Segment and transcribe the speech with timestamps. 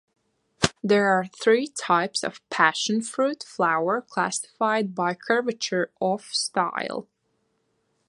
[0.83, 7.07] There are three types of passion fruit flower classified by curvature of style.